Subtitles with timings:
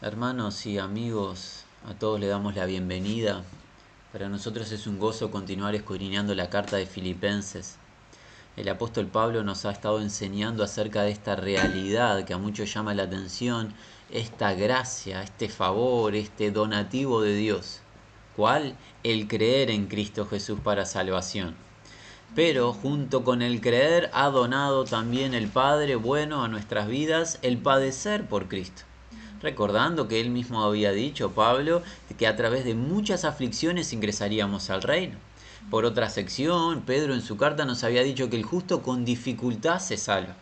[0.00, 3.42] Hermanos y amigos, a todos le damos la bienvenida.
[4.12, 7.78] Para nosotros es un gozo continuar escudriñando la carta de Filipenses.
[8.56, 12.94] El apóstol Pablo nos ha estado enseñando acerca de esta realidad que a muchos llama
[12.94, 13.74] la atención,
[14.08, 17.80] esta gracia, este favor, este donativo de Dios.
[18.36, 18.76] ¿Cuál?
[19.02, 21.56] El creer en Cristo Jesús para salvación.
[22.36, 27.58] Pero junto con el creer ha donado también el Padre bueno a nuestras vidas el
[27.58, 28.84] padecer por Cristo
[29.40, 31.82] recordando que él mismo había dicho, Pablo,
[32.18, 35.16] que a través de muchas aflicciones ingresaríamos al reino.
[35.70, 39.80] Por otra sección, Pedro en su carta nos había dicho que el justo con dificultad
[39.80, 40.34] se salva.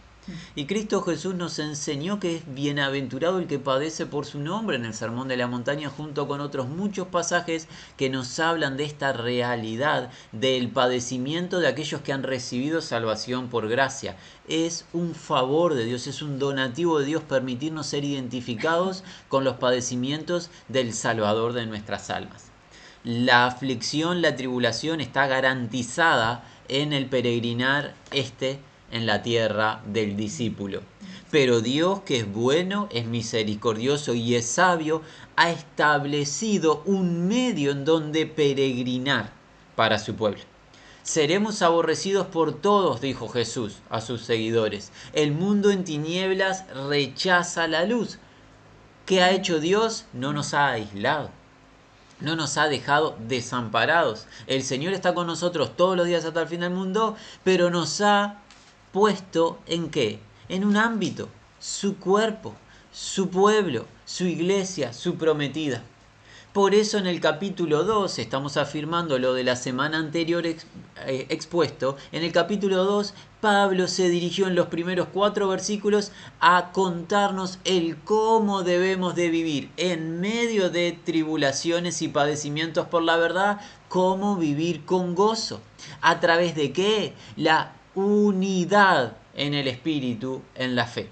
[0.54, 4.84] Y Cristo Jesús nos enseñó que es bienaventurado el que padece por su nombre en
[4.84, 9.12] el Sermón de la Montaña junto con otros muchos pasajes que nos hablan de esta
[9.12, 14.16] realidad del padecimiento de aquellos que han recibido salvación por gracia.
[14.48, 19.56] Es un favor de Dios, es un donativo de Dios permitirnos ser identificados con los
[19.56, 22.46] padecimientos del Salvador de nuestras almas.
[23.04, 28.58] La aflicción, la tribulación está garantizada en el peregrinar este
[28.96, 30.82] en la tierra del discípulo.
[31.30, 35.02] Pero Dios, que es bueno, es misericordioso y es sabio,
[35.36, 39.30] ha establecido un medio en donde peregrinar
[39.74, 40.40] para su pueblo.
[41.02, 44.90] Seremos aborrecidos por todos, dijo Jesús a sus seguidores.
[45.12, 48.18] El mundo en tinieblas rechaza la luz.
[49.04, 50.06] ¿Qué ha hecho Dios?
[50.12, 51.30] No nos ha aislado.
[52.18, 54.26] No nos ha dejado desamparados.
[54.48, 58.00] El Señor está con nosotros todos los días hasta el fin del mundo, pero nos
[58.00, 58.40] ha
[58.96, 60.20] puesto en qué?
[60.48, 61.28] En un ámbito,
[61.60, 62.54] su cuerpo,
[62.90, 65.82] su pueblo, su iglesia, su prometida.
[66.54, 70.56] Por eso en el capítulo 2, estamos afirmando lo de la semana anterior eh,
[71.28, 77.58] expuesto, en el capítulo 2 Pablo se dirigió en los primeros cuatro versículos a contarnos
[77.64, 84.36] el cómo debemos de vivir en medio de tribulaciones y padecimientos por la verdad, cómo
[84.36, 85.60] vivir con gozo.
[86.00, 87.12] ¿A través de qué?
[87.36, 91.08] La unidad en el Espíritu, en la fe.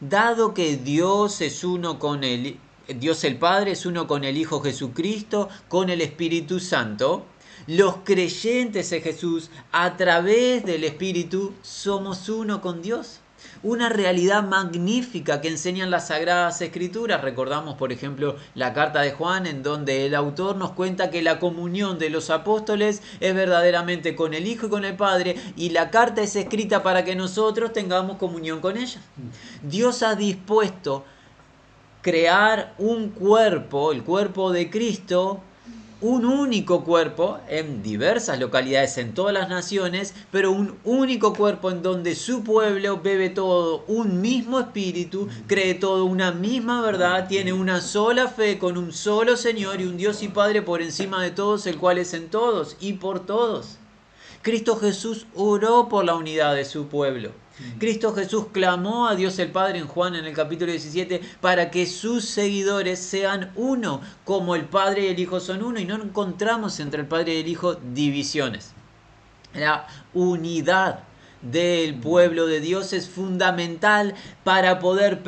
[0.00, 4.60] Dado que Dios es uno con el Dios el Padre es uno con el Hijo
[4.60, 7.24] Jesucristo, con el Espíritu Santo,
[7.68, 13.20] los creyentes en Jesús, a través del Espíritu, somos uno con Dios
[13.62, 17.20] una realidad magnífica que enseñan las Sagradas Escrituras.
[17.20, 21.38] Recordamos, por ejemplo, la carta de Juan, en donde el autor nos cuenta que la
[21.38, 25.90] comunión de los apóstoles es verdaderamente con el Hijo y con el Padre, y la
[25.90, 29.00] carta es escrita para que nosotros tengamos comunión con ella.
[29.62, 31.04] Dios ha dispuesto
[32.02, 35.42] crear un cuerpo, el cuerpo de Cristo,
[36.00, 41.82] un único cuerpo en diversas localidades en todas las naciones, pero un único cuerpo en
[41.82, 47.80] donde su pueblo bebe todo un mismo espíritu, cree todo una misma verdad, tiene una
[47.80, 51.66] sola fe con un solo Señor y un Dios y Padre por encima de todos,
[51.66, 53.76] el cual es en todos y por todos.
[54.42, 57.30] Cristo Jesús oró por la unidad de su pueblo.
[57.78, 61.86] Cristo Jesús clamó a Dios el Padre en Juan en el capítulo 17 para que
[61.86, 66.80] sus seguidores sean uno, como el Padre y el Hijo son uno, y no encontramos
[66.80, 68.72] entre el Padre y el Hijo divisiones.
[69.54, 71.00] La unidad
[71.42, 75.22] del pueblo de Dios es fundamental para poder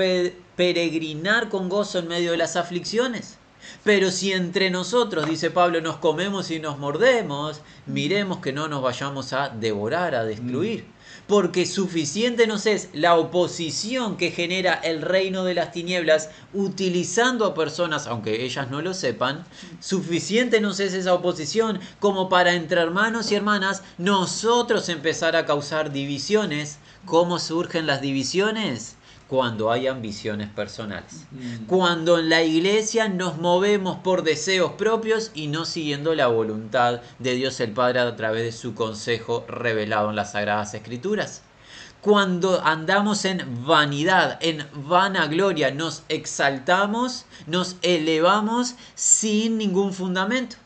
[0.56, 3.38] peregrinar con gozo en medio de las aflicciones.
[3.84, 8.82] Pero si entre nosotros, dice Pablo, nos comemos y nos mordemos, miremos que no nos
[8.82, 10.84] vayamos a devorar, a destruir
[11.32, 17.54] porque suficiente nos es la oposición que genera el reino de las tinieblas utilizando a
[17.54, 19.42] personas, aunque ellas no lo sepan,
[19.80, 25.90] suficiente nos es esa oposición como para entre hermanos y hermanas nosotros empezar a causar
[25.90, 26.76] divisiones.
[27.06, 28.96] ¿Cómo surgen las divisiones?
[29.32, 31.24] Cuando hay ambiciones personales.
[31.30, 31.64] Mm.
[31.64, 37.32] Cuando en la iglesia nos movemos por deseos propios y no siguiendo la voluntad de
[37.32, 41.40] Dios el Padre a través de su consejo revelado en las Sagradas Escrituras.
[42.02, 50.56] Cuando andamos en vanidad, en vanagloria, nos exaltamos, nos elevamos sin ningún fundamento.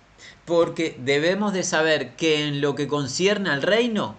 [0.45, 4.17] Porque debemos de saber que en lo que concierne al reino,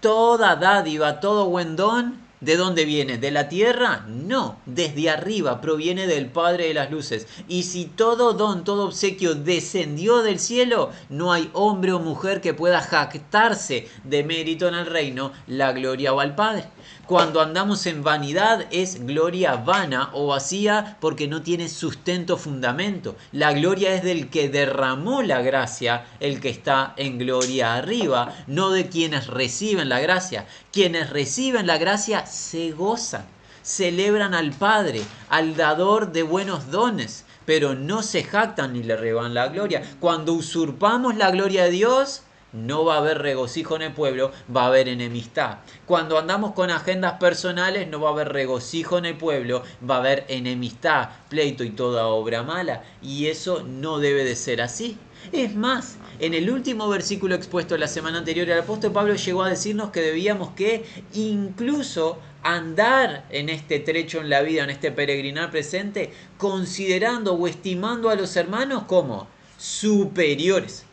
[0.00, 3.16] toda dádiva, todo buen don ¿De dónde viene?
[3.16, 4.04] ¿De la tierra?
[4.06, 7.26] No, desde arriba, proviene del Padre de las Luces.
[7.48, 12.52] Y si todo don, todo obsequio descendió del cielo, no hay hombre o mujer que
[12.52, 16.66] pueda jactarse de mérito en el reino, la gloria o al Padre.
[17.06, 23.14] Cuando andamos en vanidad es gloria vana o vacía porque no tiene sustento fundamento.
[23.30, 28.70] La gloria es del que derramó la gracia, el que está en gloria arriba, no
[28.70, 30.46] de quienes reciben la gracia.
[30.72, 33.26] Quienes reciben la gracia se gozan
[33.64, 35.00] celebran al Padre,
[35.30, 39.82] al dador de buenos dones, pero no se jactan ni le reban la gloria.
[40.00, 42.23] Cuando usurpamos la gloria de Dios,
[42.54, 45.58] no va a haber regocijo en el pueblo, va a haber enemistad.
[45.84, 49.98] Cuando andamos con agendas personales, no va a haber regocijo en el pueblo, va a
[49.98, 52.84] haber enemistad, pleito y toda obra mala.
[53.02, 54.96] Y eso no debe de ser así.
[55.32, 59.50] Es más, en el último versículo expuesto la semana anterior, el apóstol Pablo llegó a
[59.50, 60.84] decirnos que debíamos que
[61.14, 68.10] incluso andar en este trecho en la vida, en este peregrinar presente, considerando o estimando
[68.10, 69.26] a los hermanos como
[69.56, 70.84] superiores.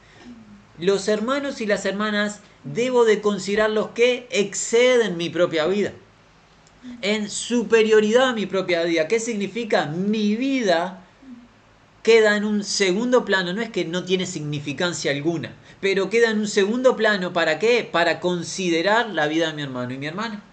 [0.81, 5.93] Los hermanos y las hermanas debo de considerarlos que exceden mi propia vida.
[7.01, 9.07] En superioridad a mi propia vida.
[9.07, 9.85] ¿Qué significa?
[9.85, 11.05] Mi vida
[12.01, 16.39] queda en un segundo plano, no es que no tiene significancia alguna, pero queda en
[16.39, 17.87] un segundo plano, ¿para qué?
[17.89, 20.43] Para considerar la vida de mi hermano y mi hermana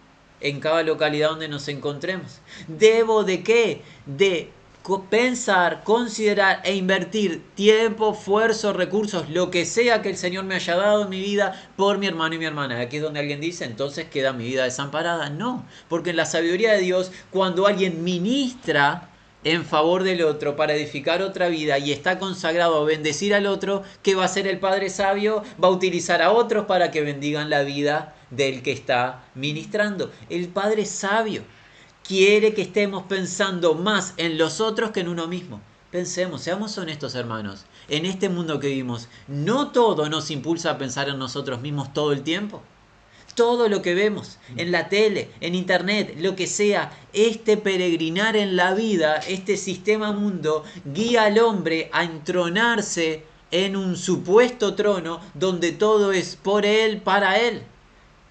[0.41, 2.41] en cada localidad donde nos encontremos.
[2.69, 3.83] ¿Debo de qué?
[4.05, 4.51] De
[4.97, 10.77] pensar, considerar e invertir tiempo, esfuerzo, recursos, lo que sea que el Señor me haya
[10.77, 12.81] dado en mi vida por mi hermano y mi hermana.
[12.81, 15.29] Aquí es donde alguien dice, entonces queda mi vida desamparada.
[15.29, 19.11] No, porque en la sabiduría de Dios, cuando alguien ministra
[19.45, 23.83] en favor del otro para edificar otra vida y está consagrado a bendecir al otro,
[24.03, 25.43] ¿qué va a hacer el Padre Sabio?
[25.63, 30.11] Va a utilizar a otros para que bendigan la vida del que está ministrando.
[30.29, 31.43] El Padre Sabio
[32.09, 35.61] quiere que estemos pensando más en los otros que en uno mismo.
[35.91, 41.11] Pensemos, seamos honestos hermanos, en este mundo que vivimos, no todo nos impulsa a pensar
[41.11, 42.63] en nosotros mismos todo el tiempo
[43.35, 48.57] todo lo que vemos en la tele, en internet, lo que sea, este peregrinar en
[48.57, 53.23] la vida, este sistema mundo, guía al hombre a entronarse
[53.53, 57.63] en un supuesto trono donde todo es por él, para él.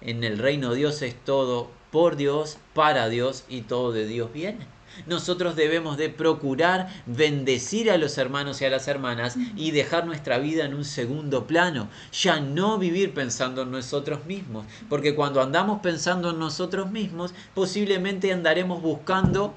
[0.02, 4.32] En el reino de Dios es todo por Dios, para Dios y todo de Dios
[4.32, 10.06] viene nosotros debemos de procurar bendecir a los hermanos y a las hermanas y dejar
[10.06, 15.40] nuestra vida en un segundo plano, ya no vivir pensando en nosotros mismos, porque cuando
[15.40, 19.54] andamos pensando en nosotros mismos, posiblemente andaremos buscando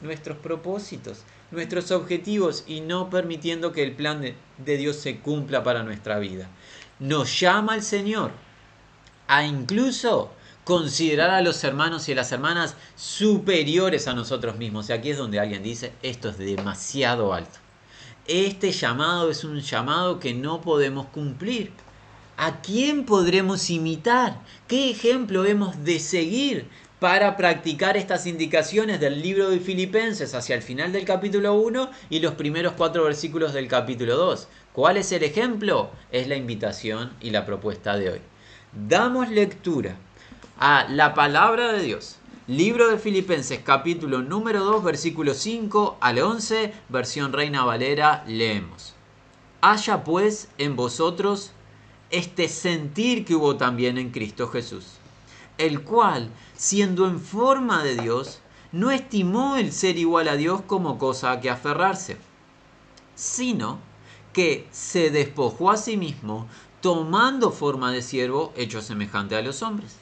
[0.00, 5.62] nuestros propósitos, nuestros objetivos y no permitiendo que el plan de, de Dios se cumpla
[5.62, 6.48] para nuestra vida.
[6.98, 8.32] Nos llama el Señor
[9.28, 10.30] a incluso
[10.64, 14.88] considerar a los hermanos y a las hermanas superiores a nosotros mismos.
[14.88, 17.58] Y aquí es donde alguien dice, esto es demasiado alto.
[18.26, 21.72] Este llamado es un llamado que no podemos cumplir.
[22.36, 24.40] ¿A quién podremos imitar?
[24.68, 26.66] ¿Qué ejemplo hemos de seguir
[27.00, 32.20] para practicar estas indicaciones del libro de Filipenses hacia el final del capítulo 1 y
[32.20, 34.48] los primeros cuatro versículos del capítulo 2?
[34.72, 35.90] ¿Cuál es el ejemplo?
[36.12, 38.20] Es la invitación y la propuesta de hoy.
[38.72, 39.96] Damos lectura
[40.58, 42.16] a la palabra de Dios.
[42.46, 48.94] Libro de Filipenses, capítulo número 2, versículo 5 al 11, versión Reina Valera, leemos.
[49.60, 51.52] Haya pues en vosotros
[52.10, 54.98] este sentir que hubo también en Cristo Jesús,
[55.56, 58.40] el cual, siendo en forma de Dios,
[58.72, 62.16] no estimó el ser igual a Dios como cosa a que aferrarse,
[63.14, 63.78] sino
[64.32, 66.48] que se despojó a sí mismo,
[66.80, 70.01] tomando forma de siervo, hecho semejante a los hombres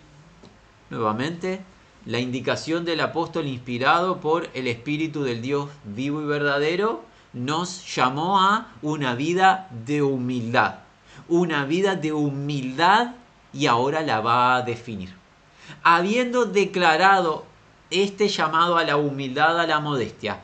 [0.91, 1.61] Nuevamente,
[2.05, 8.41] la indicación del apóstol inspirado por el Espíritu del Dios vivo y verdadero nos llamó
[8.41, 10.79] a una vida de humildad.
[11.29, 13.15] Una vida de humildad
[13.53, 15.15] y ahora la va a definir.
[15.81, 17.45] Habiendo declarado
[17.89, 20.41] este llamado a la humildad, a la modestia,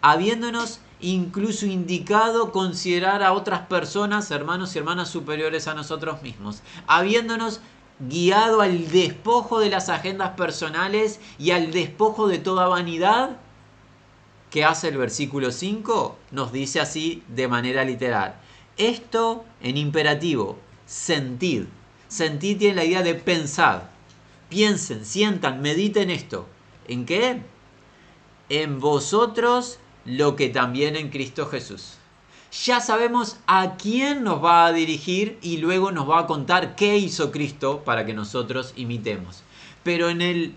[0.00, 7.60] habiéndonos incluso indicado considerar a otras personas, hermanos y hermanas superiores a nosotros mismos, habiéndonos
[8.00, 13.38] guiado al despojo de las agendas personales y al despojo de toda vanidad,
[14.50, 16.16] ¿qué hace el versículo 5?
[16.30, 18.36] Nos dice así de manera literal.
[18.76, 21.64] Esto en imperativo, sentid.
[22.08, 23.90] Sentid tiene la idea de pensar.
[24.48, 26.46] Piensen, sientan, mediten esto.
[26.86, 27.42] ¿En qué?
[28.48, 31.97] En vosotros lo que también en Cristo Jesús
[32.64, 36.96] ya sabemos a quién nos va a dirigir y luego nos va a contar qué
[36.96, 39.42] hizo Cristo para que nosotros imitemos.
[39.82, 40.54] Pero en el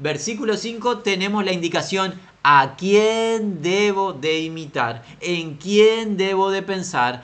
[0.00, 7.22] Versículo 5 tenemos la indicación a quién debo de imitar, en quién debo de pensar,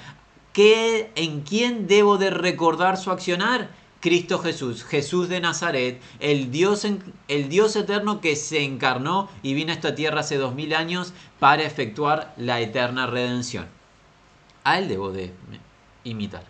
[0.53, 3.71] ¿qué, en quién debo de recordar su accionar.
[4.01, 6.87] Cristo Jesús, Jesús de Nazaret, el Dios,
[7.29, 11.15] el Dios eterno que se encarnó y vino a esta tierra hace dos mil años
[11.41, 13.76] para efectuar la eterna redención.
[14.67, 15.31] A Él debo de
[16.03, 16.43] imitar.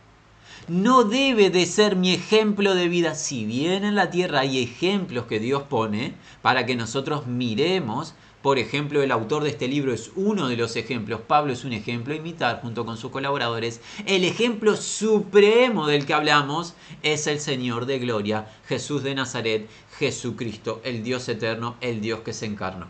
[0.69, 3.15] No debe de ser mi ejemplo de vida.
[3.15, 8.59] Si bien en la tierra hay ejemplos que Dios pone para que nosotros miremos, por
[8.59, 11.21] ejemplo, el autor de este libro es uno de los ejemplos.
[11.21, 13.83] Pablo es un ejemplo a imitar junto con sus colaboradores.
[14.07, 19.69] El ejemplo supremo del que hablamos es el Señor de Gloria, Jesús de Nazaret,
[19.99, 22.87] Jesucristo, el Dios eterno, el Dios que se encarnó.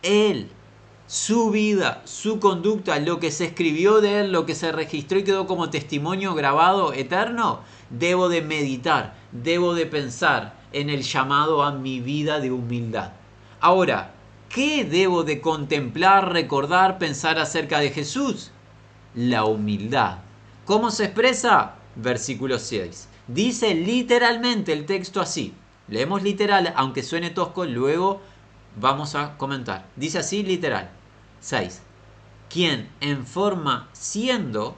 [0.00, 0.48] Él,
[1.14, 5.22] su vida, su conducta, lo que se escribió de él, lo que se registró y
[5.22, 11.70] quedó como testimonio grabado eterno, debo de meditar, debo de pensar en el llamado a
[11.70, 13.12] mi vida de humildad.
[13.60, 14.14] Ahora,
[14.54, 18.52] ¿Qué debo de contemplar, recordar, pensar acerca de Jesús?
[19.12, 20.18] La humildad.
[20.64, 21.74] ¿Cómo se expresa?
[21.96, 23.08] Versículo 6.
[23.26, 25.54] Dice literalmente el texto así.
[25.88, 28.20] Leemos literal, aunque suene tosco, luego
[28.80, 29.86] vamos a comentar.
[29.96, 30.88] Dice así literal.
[31.44, 31.82] 6.
[32.48, 34.76] Quien en forma siendo,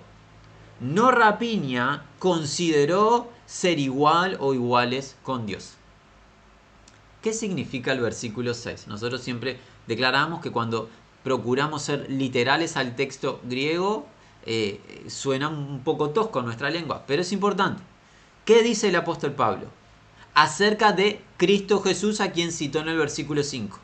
[0.81, 5.75] no rapiña, consideró ser igual o iguales con Dios.
[7.23, 8.89] ¿Qué significa el versículo 6?
[8.89, 10.91] Nosotros siempre declaramos que cuando
[11.23, 14.07] procuramos ser literales al texto griego,
[14.45, 17.83] eh, suena un poco tosco en nuestra lengua, pero es importante.
[18.45, 19.67] ¿Qué dice el apóstol Pablo?
[20.35, 23.79] Acerca de Cristo Jesús a quien citó en el versículo 5.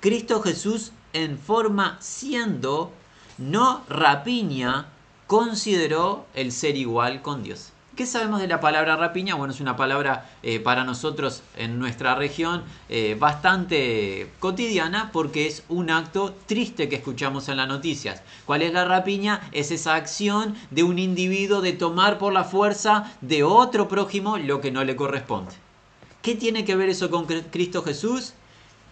[0.00, 2.92] Cristo Jesús en forma siendo,
[3.38, 4.86] no rapiña,
[5.26, 7.72] consideró el ser igual con Dios.
[7.98, 9.34] ¿Qué sabemos de la palabra rapiña?
[9.34, 15.64] Bueno, es una palabra eh, para nosotros en nuestra región eh, bastante cotidiana porque es
[15.68, 18.22] un acto triste que escuchamos en las noticias.
[18.46, 19.40] ¿Cuál es la rapiña?
[19.50, 24.60] Es esa acción de un individuo de tomar por la fuerza de otro prójimo lo
[24.60, 25.52] que no le corresponde.
[26.22, 28.32] ¿Qué tiene que ver eso con Cristo Jesús?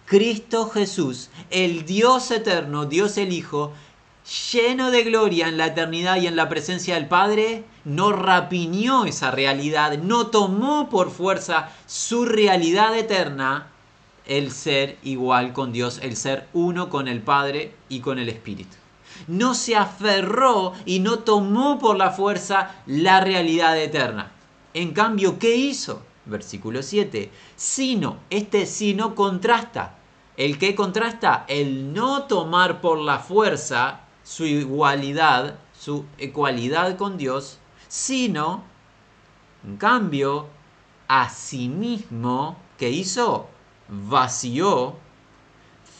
[0.07, 3.73] Cristo Jesús, el Dios eterno, Dios el Hijo,
[4.53, 9.31] lleno de gloria en la eternidad y en la presencia del Padre, no rapiñó esa
[9.31, 13.67] realidad, no tomó por fuerza su realidad eterna,
[14.25, 18.77] el ser igual con Dios, el ser uno con el Padre y con el Espíritu.
[19.27, 24.31] No se aferró y no tomó por la fuerza la realidad eterna.
[24.73, 26.01] En cambio, ¿qué hizo?
[26.25, 27.29] Versículo 7.
[27.57, 29.96] Sino, este sino contrasta.
[30.37, 31.45] ¿El que contrasta?
[31.47, 38.63] El no tomar por la fuerza su igualdad, su ecualidad con Dios, sino,
[39.65, 40.47] en cambio,
[41.07, 43.47] a sí mismo, que hizo?
[43.89, 44.95] Vació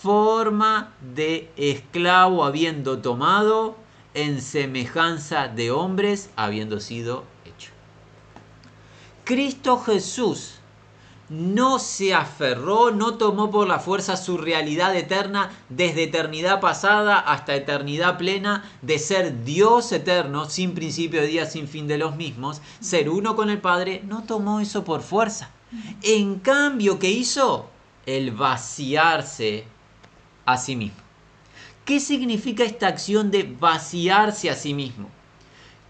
[0.02, 3.76] forma de esclavo habiendo tomado
[4.14, 7.72] en semejanza de hombres habiendo sido hecho.
[9.24, 10.57] Cristo Jesús
[11.30, 17.56] no se aferró, no tomó por la fuerza su realidad eterna desde eternidad pasada hasta
[17.56, 22.62] eternidad plena de ser Dios eterno, sin principio de día, sin fin de los mismos,
[22.80, 25.50] ser uno con el Padre, no tomó eso por fuerza.
[26.02, 27.70] En cambio, ¿qué hizo?
[28.06, 29.66] El vaciarse
[30.46, 31.00] a sí mismo.
[31.84, 35.10] ¿Qué significa esta acción de vaciarse a sí mismo?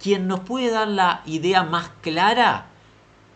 [0.01, 2.67] Quien nos puede dar la idea más clara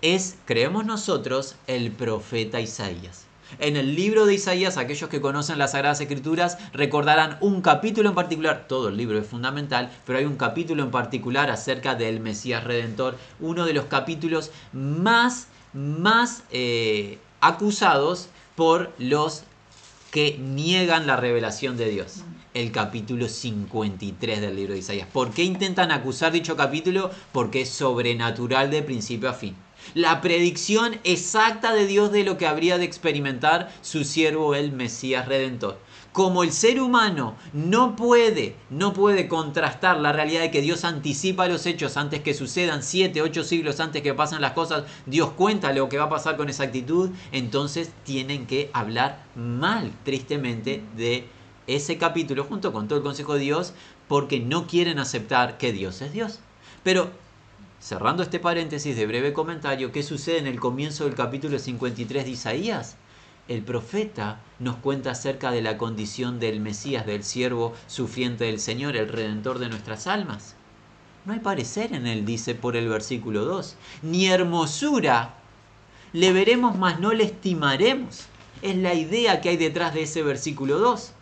[0.02, 3.26] es, creemos nosotros, el profeta Isaías.
[3.60, 8.16] En el libro de Isaías, aquellos que conocen las Sagradas Escrituras recordarán un capítulo en
[8.16, 12.64] particular, todo el libro es fundamental, pero hay un capítulo en particular acerca del Mesías
[12.64, 19.44] Redentor, uno de los capítulos más, más eh, acusados por los
[20.12, 22.24] que niegan la revelación de Dios.
[22.54, 25.08] El capítulo 53 del libro de Isaías.
[25.12, 27.12] ¿Por qué intentan acusar dicho capítulo?
[27.32, 29.56] Porque es sobrenatural de principio a fin
[29.94, 35.28] la predicción exacta de Dios de lo que habría de experimentar su siervo el Mesías
[35.28, 35.78] Redentor.
[36.12, 41.48] Como el ser humano no puede, no puede contrastar la realidad de que Dios anticipa
[41.48, 45.72] los hechos antes que sucedan, siete, ocho siglos antes que pasen las cosas, Dios cuenta
[45.72, 51.30] lo que va a pasar con esa actitud, entonces tienen que hablar mal, tristemente, de
[51.68, 53.74] ese capítulo junto con todo el consejo de Dios,
[54.10, 56.40] porque no quieren aceptar que Dios es Dios.
[56.84, 57.12] Pero
[57.82, 62.30] Cerrando este paréntesis de breve comentario, ¿qué sucede en el comienzo del capítulo 53 de
[62.30, 62.96] Isaías?
[63.48, 68.96] El profeta nos cuenta acerca de la condición del Mesías, del siervo sufriente del Señor,
[68.96, 70.56] el redentor de nuestras almas.
[71.26, 75.34] No hay parecer en él, dice por el versículo 2, ni hermosura
[76.14, 78.28] le veremos, mas no le estimaremos.
[78.62, 81.14] es la idea que hay detrás de ese versículo 2.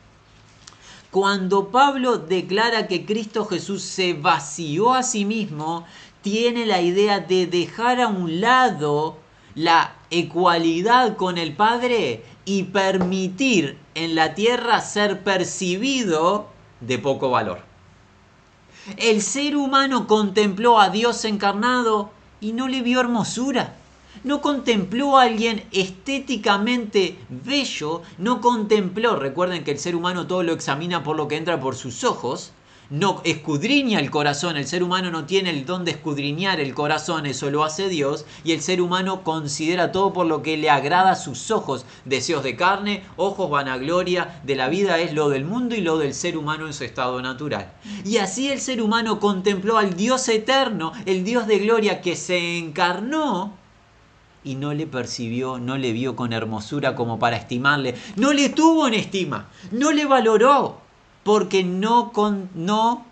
[1.11, 5.87] Cuando Pablo declara que Cristo Jesús se vació a sí mismo,
[6.21, 9.17] tiene la idea de dejar a un lado
[9.55, 16.47] la ecualidad con el Padre y permitir en la tierra ser percibido
[16.81, 17.61] de poco valor.
[18.97, 22.11] El ser humano contempló a Dios encarnado
[22.41, 23.75] y no le vio hermosura
[24.23, 30.53] no contempló a alguien estéticamente bello, no contempló, recuerden que el ser humano todo lo
[30.53, 32.51] examina por lo que entra por sus ojos,
[32.89, 37.25] no escudriña el corazón, el ser humano no tiene el don de escudriñar el corazón,
[37.25, 41.11] eso lo hace Dios, y el ser humano considera todo por lo que le agrada
[41.11, 45.75] a sus ojos, deseos de carne, ojos, vanagloria, de la vida es lo del mundo
[45.75, 47.71] y lo del ser humano en su estado natural.
[48.05, 52.57] Y así el ser humano contempló al Dios eterno, el Dios de gloria que se
[52.57, 53.53] encarnó,
[54.43, 58.87] y no le percibió, no le vio con hermosura como para estimarle, no le tuvo
[58.87, 60.88] en estima, no le valoró,
[61.23, 63.05] porque no, con, no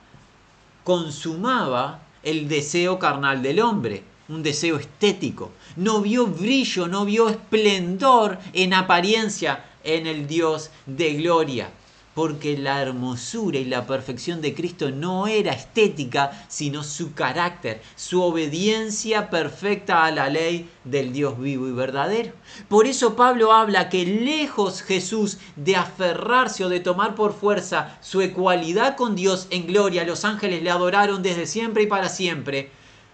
[0.83, 5.51] consumaba el deseo carnal del hombre, un deseo estético.
[5.75, 11.69] No vio brillo, no vio esplendor en apariencia en el Dios de gloria
[12.17, 18.23] porque la hermosura y la perfección de Cristo no era estética, sino su carácter, su
[18.23, 22.31] obediencia perfecta a la ley del Dios vivo y verdadero.
[22.69, 28.21] Por eso Pablo habla que lejos Jesús de aferrarse o de tomar por fuerza su
[28.21, 32.71] ecualidad con Dios en gloria, los ángeles le adoraron desde siempre y para siempre,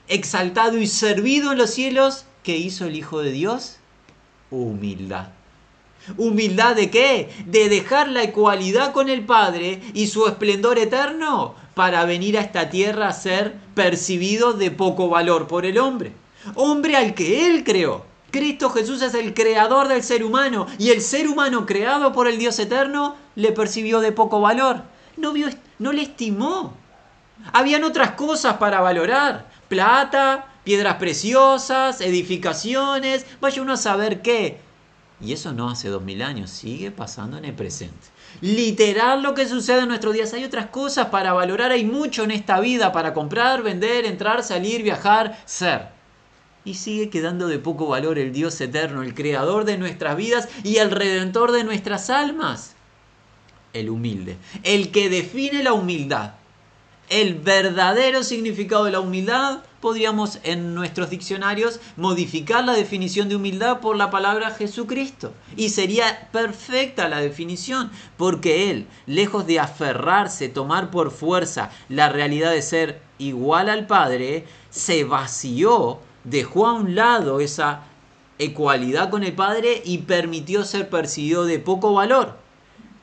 [0.07, 3.79] exaltado y servido en los cielos, ¿qué hizo el Hijo de Dios?
[4.49, 5.42] Humildad
[6.17, 7.29] ¿Humildad de qué?
[7.45, 12.69] De dejar la ecualidad con el Padre y su esplendor eterno para venir a esta
[12.69, 16.13] tierra a ser percibido de poco valor por el hombre.
[16.55, 18.05] Hombre al que Él creó.
[18.31, 22.37] Cristo Jesús es el creador del ser humano y el ser humano creado por el
[22.37, 24.81] Dios eterno le percibió de poco valor.
[25.17, 25.47] No, vio,
[25.79, 26.73] no le estimó.
[27.53, 29.47] Habían otras cosas para valorar.
[29.69, 34.59] Plata, piedras preciosas, edificaciones, vaya uno a saber qué.
[35.23, 38.07] Y eso no hace dos mil años, sigue pasando en el presente.
[38.41, 40.33] Literal lo que sucede en nuestros días.
[40.33, 44.83] Hay otras cosas para valorar, hay mucho en esta vida para comprar, vender, entrar, salir,
[44.83, 45.87] viajar, ser.
[46.65, 50.77] Y sigue quedando de poco valor el Dios eterno, el creador de nuestras vidas y
[50.77, 52.75] el redentor de nuestras almas.
[53.71, 56.33] El humilde, el que define la humildad.
[57.09, 63.81] El verdadero significado de la humildad podríamos en nuestros diccionarios modificar la definición de humildad
[63.81, 65.33] por la palabra Jesucristo.
[65.57, 72.51] Y sería perfecta la definición, porque Él, lejos de aferrarse, tomar por fuerza la realidad
[72.51, 77.83] de ser igual al Padre, se vació, dejó a un lado esa
[78.39, 82.37] ecualidad con el Padre y permitió ser percibido de poco valor.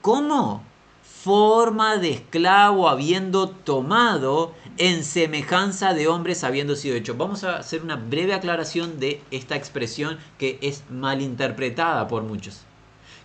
[0.00, 0.64] ¿Cómo?
[1.02, 7.18] Forma de esclavo habiendo tomado en semejanza de hombres habiendo sido hechos.
[7.18, 12.62] Vamos a hacer una breve aclaración de esta expresión que es malinterpretada por muchos.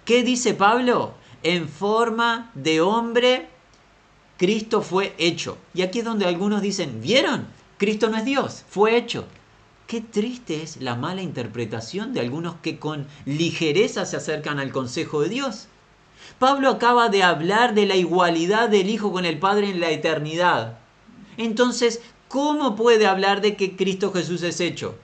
[0.03, 1.13] ¿Qué dice Pablo?
[1.43, 3.47] En forma de hombre,
[4.37, 5.57] Cristo fue hecho.
[5.73, 7.47] Y aquí es donde algunos dicen, ¿vieron?
[7.77, 9.25] Cristo no es Dios, fue hecho.
[9.87, 15.21] Qué triste es la mala interpretación de algunos que con ligereza se acercan al consejo
[15.21, 15.69] de Dios.
[16.37, 20.79] Pablo acaba de hablar de la igualdad del Hijo con el Padre en la eternidad.
[21.37, 24.95] Entonces, ¿cómo puede hablar de que Cristo Jesús es hecho?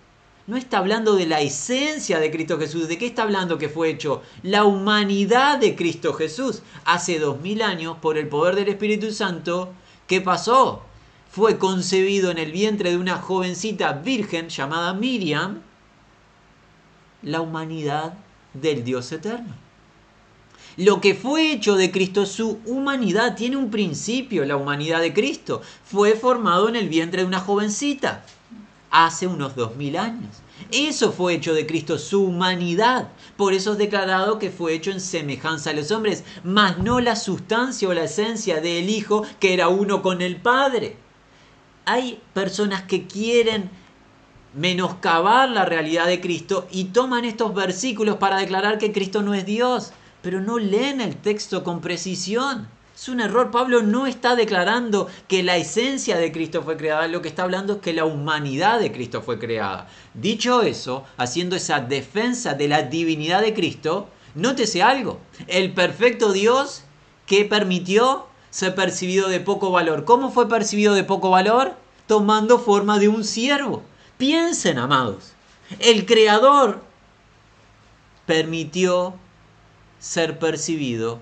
[0.47, 2.87] No está hablando de la esencia de Cristo Jesús.
[2.87, 4.21] ¿De qué está hablando que fue hecho?
[4.43, 6.61] La humanidad de Cristo Jesús.
[6.83, 9.71] Hace dos mil años, por el poder del Espíritu Santo,
[10.07, 10.81] ¿qué pasó?
[11.29, 15.61] Fue concebido en el vientre de una jovencita virgen llamada Miriam,
[17.21, 18.15] la humanidad
[18.53, 19.55] del Dios eterno.
[20.77, 25.61] Lo que fue hecho de Cristo, su humanidad, tiene un principio, la humanidad de Cristo.
[25.83, 28.23] Fue formado en el vientre de una jovencita
[28.89, 30.37] hace unos dos mil años.
[30.71, 33.09] Eso fue hecho de Cristo, su humanidad.
[33.35, 37.15] Por eso es declarado que fue hecho en semejanza a los hombres, mas no la
[37.17, 40.95] sustancia o la esencia del Hijo, que era uno con el Padre.
[41.83, 43.69] Hay personas que quieren
[44.53, 49.45] menoscabar la realidad de Cristo y toman estos versículos para declarar que Cristo no es
[49.45, 52.67] Dios pero no leen el texto con precisión.
[52.95, 53.49] Es un error.
[53.49, 57.73] Pablo no está declarando que la esencia de Cristo fue creada, lo que está hablando
[57.73, 59.87] es que la humanidad de Cristo fue creada.
[60.13, 65.19] Dicho eso, haciendo esa defensa de la divinidad de Cristo, nótese algo.
[65.47, 66.83] El perfecto Dios
[67.25, 70.05] que permitió ser percibido de poco valor.
[70.05, 71.73] ¿Cómo fue percibido de poco valor?
[72.05, 73.81] Tomando forma de un siervo.
[74.17, 75.33] Piensen, amados.
[75.79, 76.83] El Creador
[78.25, 79.15] permitió
[80.01, 81.19] ser percibido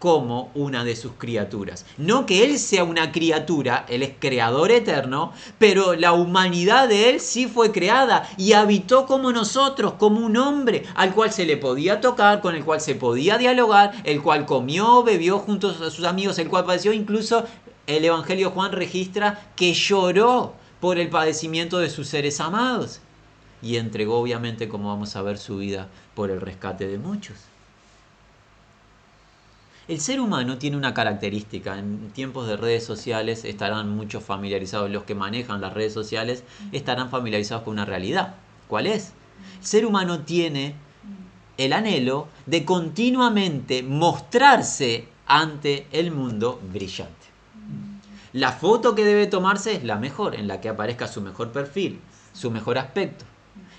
[0.00, 1.84] como una de sus criaturas.
[1.98, 7.20] No que Él sea una criatura, Él es creador eterno, pero la humanidad de Él
[7.20, 12.00] sí fue creada y habitó como nosotros, como un hombre al cual se le podía
[12.00, 16.38] tocar, con el cual se podía dialogar, el cual comió, bebió junto a sus amigos,
[16.38, 17.44] el cual padeció, incluso
[17.86, 23.00] el Evangelio Juan registra que lloró por el padecimiento de sus seres amados
[23.60, 27.49] y entregó obviamente, como vamos a ver, su vida por el rescate de muchos.
[29.90, 35.02] El ser humano tiene una característica, en tiempos de redes sociales estarán muchos familiarizados, los
[35.02, 38.36] que manejan las redes sociales estarán familiarizados con una realidad.
[38.68, 39.14] ¿Cuál es?
[39.58, 40.76] El ser humano tiene
[41.56, 47.26] el anhelo de continuamente mostrarse ante el mundo brillante.
[48.32, 51.98] La foto que debe tomarse es la mejor, en la que aparezca su mejor perfil,
[52.32, 53.24] su mejor aspecto.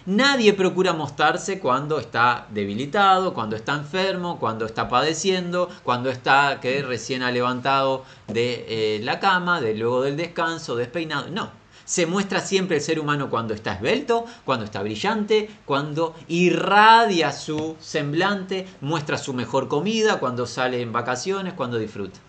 [0.05, 6.81] Nadie procura mostrarse cuando está debilitado, cuando está enfermo, cuando está padeciendo, cuando está que
[6.81, 11.29] recién ha levantado de eh, la cama, de luego del descanso, despeinado.
[11.29, 11.51] No,
[11.85, 17.75] se muestra siempre el ser humano cuando está esbelto, cuando está brillante, cuando irradia su
[17.79, 22.19] semblante, muestra su mejor comida, cuando sale en vacaciones, cuando disfruta.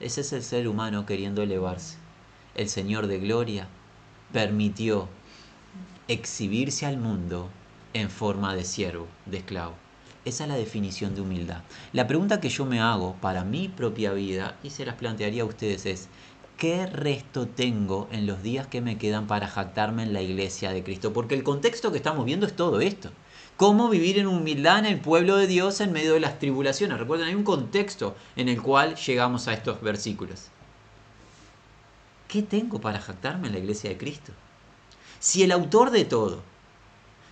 [0.00, 1.96] Ese es el ser humano queriendo elevarse.
[2.54, 3.68] El Señor de Gloria
[4.32, 5.08] permitió
[6.08, 7.48] exhibirse al mundo
[7.94, 9.74] en forma de siervo, de esclavo.
[10.24, 11.62] Esa es la definición de humildad.
[11.92, 15.46] La pregunta que yo me hago para mi propia vida y se las plantearía a
[15.46, 16.08] ustedes es,
[16.56, 20.84] ¿qué resto tengo en los días que me quedan para jactarme en la iglesia de
[20.84, 21.12] Cristo?
[21.12, 23.10] Porque el contexto que estamos viendo es todo esto.
[23.56, 26.98] Cómo vivir en humildad en el pueblo de Dios en medio de las tribulaciones.
[26.98, 30.48] Recuerden, hay un contexto en el cual llegamos a estos versículos.
[32.28, 34.32] ¿Qué tengo para jactarme en la iglesia de Cristo?
[35.22, 36.42] Si el autor de todo,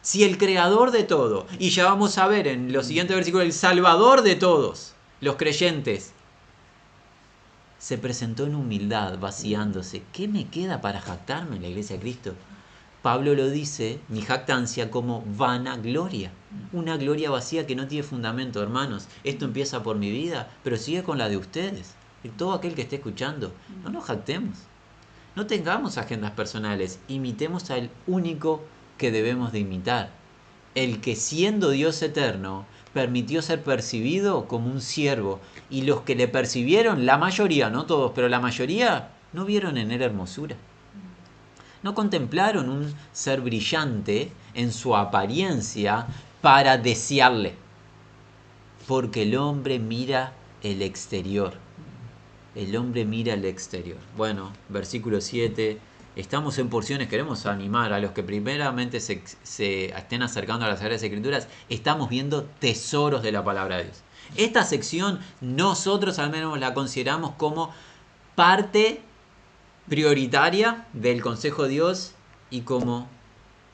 [0.00, 3.52] si el creador de todo, y ya vamos a ver en los siguientes versículos, el
[3.52, 6.12] salvador de todos, los creyentes,
[7.80, 12.34] se presentó en humildad, vaciándose, ¿qué me queda para jactarme en la iglesia de Cristo?
[13.02, 16.30] Pablo lo dice, mi jactancia, como vana gloria.
[16.72, 19.08] Una gloria vacía que no tiene fundamento, hermanos.
[19.24, 21.94] Esto empieza por mi vida, pero sigue con la de ustedes.
[22.22, 24.69] Y todo aquel que esté escuchando, no nos jactemos.
[25.36, 28.62] No tengamos agendas personales, imitemos al único
[28.98, 30.10] que debemos de imitar,
[30.74, 35.40] el que siendo Dios eterno permitió ser percibido como un siervo.
[35.70, 39.92] Y los que le percibieron, la mayoría, no todos, pero la mayoría, no vieron en
[39.92, 40.56] él hermosura.
[41.82, 46.06] No contemplaron un ser brillante en su apariencia
[46.42, 47.54] para desearle,
[48.88, 51.69] porque el hombre mira el exterior
[52.54, 53.98] el hombre mira al exterior.
[54.16, 55.78] Bueno, versículo 7.
[56.16, 61.02] Estamos en porciones, queremos animar a los que primeramente se, estén acercando a las Sagradas
[61.02, 61.48] Escrituras.
[61.68, 64.02] Estamos viendo tesoros de la palabra de Dios.
[64.36, 67.72] Esta sección nosotros al menos la consideramos como
[68.34, 69.02] parte
[69.88, 72.14] prioritaria del Consejo de Dios
[72.50, 73.08] y como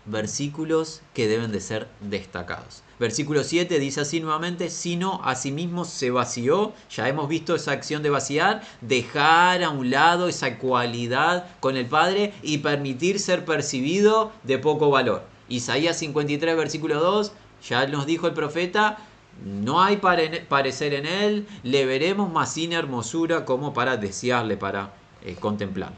[0.07, 2.83] versículos que deben de ser destacados.
[2.99, 8.11] Versículo 7 dice así nuevamente, sino asimismo se vació, ya hemos visto esa acción de
[8.11, 14.59] vaciar, dejar a un lado esa cualidad con el Padre y permitir ser percibido de
[14.59, 15.25] poco valor.
[15.49, 17.33] Isaías 53, versículo 2,
[17.69, 18.99] ya nos dijo el profeta,
[19.45, 25.37] no hay parecer en él, le veremos más sin hermosura como para desearle, para eh,
[25.39, 25.93] contemplar.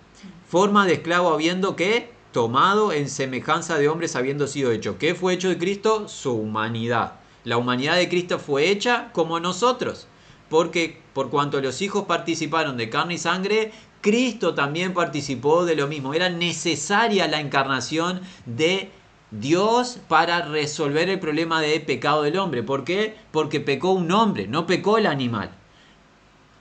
[0.48, 4.96] Forma de esclavo habiendo que tomado en semejanza de hombres habiendo sido hecho.
[4.96, 6.06] ¿Qué fue hecho de Cristo?
[6.06, 7.14] Su humanidad.
[7.42, 10.06] La humanidad de Cristo fue hecha como nosotros,
[10.48, 13.72] porque por cuanto los hijos participaron de carne y sangre,
[14.02, 16.14] Cristo también participó de lo mismo.
[16.14, 18.92] Era necesaria la encarnación de
[19.32, 22.62] Dios para resolver el problema de pecado del hombre.
[22.62, 23.16] ¿Por qué?
[23.32, 25.57] Porque pecó un hombre, no pecó el animal.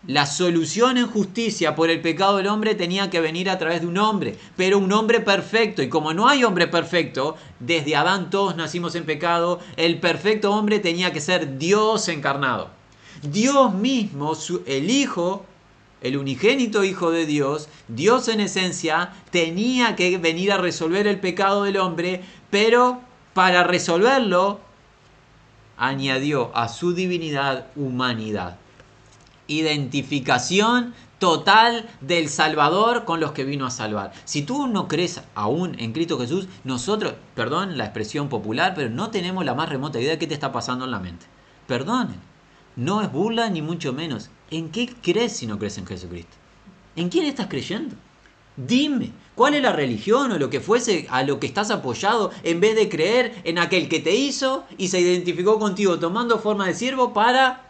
[0.05, 3.87] La solución en justicia por el pecado del hombre tenía que venir a través de
[3.87, 5.81] un hombre, pero un hombre perfecto.
[5.81, 10.79] Y como no hay hombre perfecto, desde Adán todos nacimos en pecado, el perfecto hombre
[10.79, 12.69] tenía que ser Dios encarnado.
[13.23, 15.45] Dios mismo, el Hijo,
[16.01, 21.63] el unigénito Hijo de Dios, Dios en esencia, tenía que venir a resolver el pecado
[21.63, 23.01] del hombre, pero
[23.33, 24.59] para resolverlo
[25.75, 28.57] añadió a su divinidad humanidad
[29.47, 34.13] identificación total del Salvador con los que vino a salvar.
[34.25, 39.09] Si tú no crees aún en Cristo Jesús, nosotros, perdón la expresión popular, pero no
[39.09, 41.25] tenemos la más remota idea de qué te está pasando en la mente.
[41.67, 42.19] Perdonen,
[42.75, 44.29] no es burla ni mucho menos.
[44.51, 46.37] ¿En qué crees si no crees en Jesucristo?
[46.95, 47.95] ¿En quién estás creyendo?
[48.55, 52.59] Dime, ¿cuál es la religión o lo que fuese a lo que estás apoyado en
[52.59, 56.73] vez de creer en aquel que te hizo y se identificó contigo tomando forma de
[56.73, 57.66] siervo para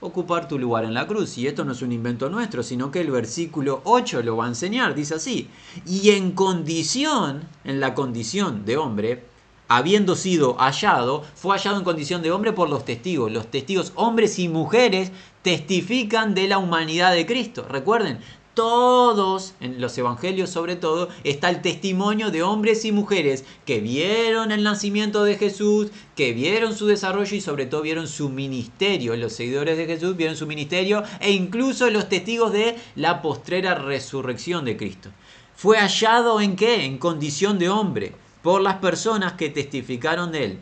[0.00, 1.38] ocupar tu lugar en la cruz.
[1.38, 4.48] Y esto no es un invento nuestro, sino que el versículo 8 lo va a
[4.48, 5.48] enseñar, dice así.
[5.86, 9.24] Y en condición, en la condición de hombre,
[9.68, 13.30] habiendo sido hallado, fue hallado en condición de hombre por los testigos.
[13.30, 17.64] Los testigos, hombres y mujeres, testifican de la humanidad de Cristo.
[17.68, 18.18] Recuerden,
[18.60, 24.52] todos, en los evangelios sobre todo, está el testimonio de hombres y mujeres que vieron
[24.52, 29.16] el nacimiento de Jesús, que vieron su desarrollo y sobre todo vieron su ministerio.
[29.16, 34.66] Los seguidores de Jesús vieron su ministerio e incluso los testigos de la postrera resurrección
[34.66, 35.08] de Cristo.
[35.56, 36.84] ¿Fue hallado en qué?
[36.84, 40.58] En condición de hombre, por las personas que testificaron de él.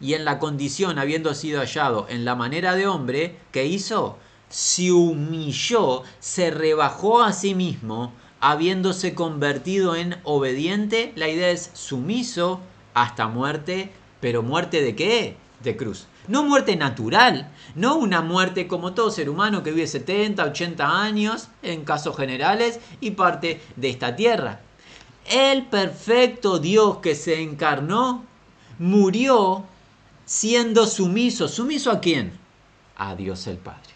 [0.00, 4.16] Y en la condición, habiendo sido hallado en la manera de hombre, ¿qué hizo?
[4.48, 11.12] Se humilló, se rebajó a sí mismo, habiéndose convertido en obediente.
[11.16, 12.60] La idea es sumiso
[12.92, 15.36] hasta muerte, pero muerte de qué?
[15.62, 16.06] De cruz.
[16.28, 21.48] No muerte natural, no una muerte como todo ser humano que vive 70, 80 años
[21.62, 24.60] en casos generales y parte de esta tierra.
[25.30, 28.24] El perfecto Dios que se encarnó
[28.78, 29.64] murió
[30.26, 31.48] siendo sumiso.
[31.48, 32.32] ¿Sumiso a quién?
[32.96, 33.93] A Dios el Padre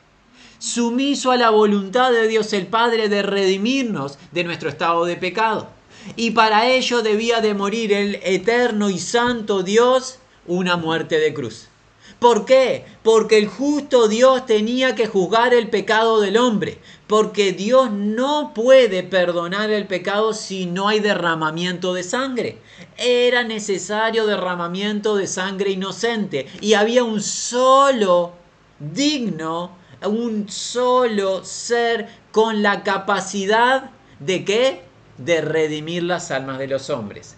[0.59, 5.69] sumiso a la voluntad de Dios el Padre de redimirnos de nuestro estado de pecado.
[6.17, 11.69] Y para ello debía de morir el eterno y santo Dios una muerte de cruz.
[12.19, 12.85] ¿Por qué?
[13.05, 16.79] Porque el justo Dios tenía que juzgar el pecado del hombre.
[17.07, 22.59] Porque Dios no puede perdonar el pecado si no hay derramamiento de sangre.
[22.97, 26.49] Era necesario derramamiento de sangre inocente.
[26.61, 28.33] Y había un solo
[28.81, 34.83] digno un solo ser con la capacidad de qué?
[35.17, 37.35] De redimir las almas de los hombres.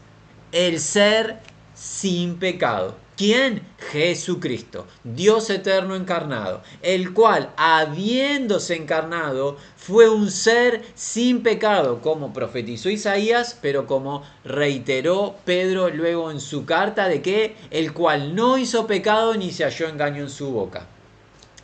[0.52, 1.38] El ser
[1.74, 2.96] sin pecado.
[3.16, 3.62] ¿Quién?
[3.92, 12.88] Jesucristo, Dios eterno encarnado, el cual, habiéndose encarnado, fue un ser sin pecado, como profetizó
[12.88, 18.86] Isaías, pero como reiteró Pedro luego en su carta de que el cual no hizo
[18.86, 20.86] pecado ni se halló engaño en su boca.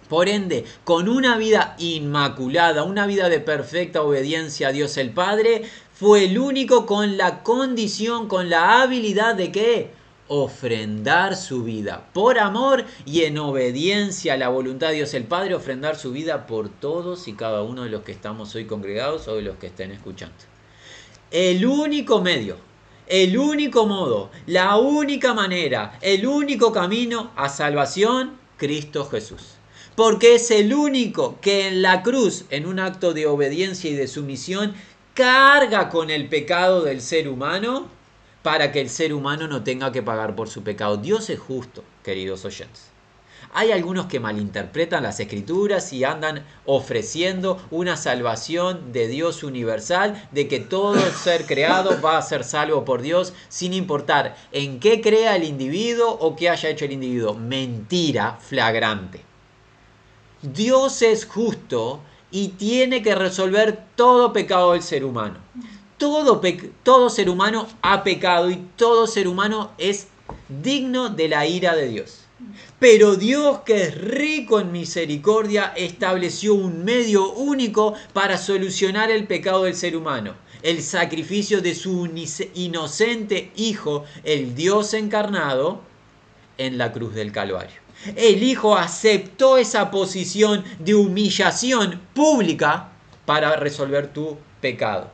[0.08, 5.64] Por ende, con una vida inmaculada, una vida de perfecta obediencia a Dios el Padre,
[5.92, 9.90] fue el único con la condición, con la habilidad de que
[10.28, 15.54] ofrendar su vida por amor y en obediencia a la voluntad de Dios el Padre,
[15.54, 19.36] ofrendar su vida por todos y cada uno de los que estamos hoy congregados o
[19.36, 20.36] de los que estén escuchando.
[21.32, 22.56] El único medio,
[23.08, 29.55] el único modo, la única manera, el único camino a salvación, Cristo Jesús
[29.96, 34.06] porque es el único que en la cruz, en un acto de obediencia y de
[34.06, 34.74] sumisión,
[35.14, 37.88] carga con el pecado del ser humano
[38.42, 40.98] para que el ser humano no tenga que pagar por su pecado.
[40.98, 42.90] Dios es justo, queridos oyentes.
[43.54, 50.46] Hay algunos que malinterpretan las escrituras y andan ofreciendo una salvación de Dios universal, de
[50.46, 55.36] que todo ser creado va a ser salvo por Dios sin importar en qué crea
[55.36, 57.32] el individuo o qué haya hecho el individuo.
[57.34, 59.35] Mentira flagrante.
[60.42, 65.38] Dios es justo y tiene que resolver todo pecado del ser humano.
[65.96, 66.42] Todo,
[66.82, 70.08] todo ser humano ha pecado y todo ser humano es
[70.62, 72.26] digno de la ira de Dios.
[72.78, 79.64] Pero Dios, que es rico en misericordia, estableció un medio único para solucionar el pecado
[79.64, 80.34] del ser humano.
[80.62, 82.06] El sacrificio de su
[82.54, 85.80] inocente Hijo, el Dios encarnado,
[86.58, 87.85] en la cruz del Calvario
[88.16, 92.92] el Hijo aceptó esa posición de humillación pública
[93.24, 95.10] para resolver tu pecado.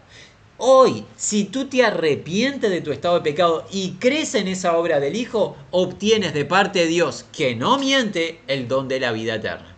[0.59, 5.01] Hoy, si tú te arrepientes de tu estado de pecado y crees en esa obra
[5.01, 9.37] del Hijo, obtienes de parte de Dios, que no miente, el don de la vida
[9.37, 9.75] eterna.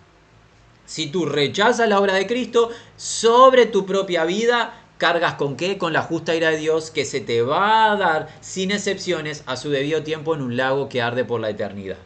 [0.84, 5.78] Si tú rechazas la obra de Cristo sobre tu propia vida, cargas con qué?
[5.78, 9.56] Con la justa ira de Dios que se te va a dar sin excepciones a
[9.56, 11.96] su debido tiempo en un lago que arde por la eternidad.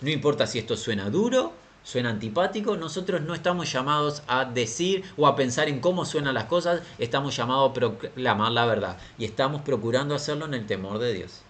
[0.00, 5.26] No importa si esto suena duro, suena antipático, nosotros no estamos llamados a decir o
[5.26, 9.62] a pensar en cómo suenan las cosas, estamos llamados a proclamar la verdad y estamos
[9.62, 11.40] procurando hacerlo en el temor de Dios.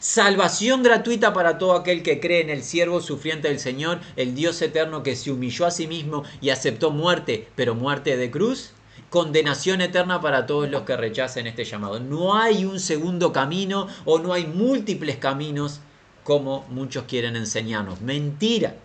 [0.00, 4.60] Salvación gratuita para todo aquel que cree en el siervo sufriente del Señor, el Dios
[4.60, 8.72] eterno que se humilló a sí mismo y aceptó muerte, pero muerte de cruz.
[9.10, 11.98] Condenación eterna para todos los que rechacen este llamado.
[11.98, 15.80] No hay un segundo camino o no hay múltiples caminos
[16.28, 18.02] como muchos quieren enseñarnos.
[18.02, 18.76] Mentira.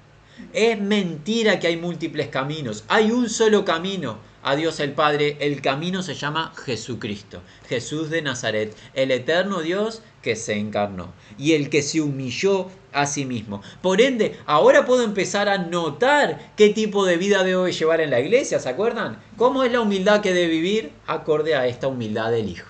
[0.54, 2.86] Es mentira que hay múltiples caminos.
[2.88, 5.36] Hay un solo camino a Dios el Padre.
[5.42, 11.52] El camino se llama Jesucristo, Jesús de Nazaret, el eterno Dios que se encarnó y
[11.52, 13.62] el que se humilló a sí mismo.
[13.82, 18.22] Por ende, ahora puedo empezar a notar qué tipo de vida debo llevar en la
[18.22, 19.22] iglesia, ¿se acuerdan?
[19.36, 22.70] ¿Cómo es la humildad que debe vivir acorde a esta humildad del Hijo?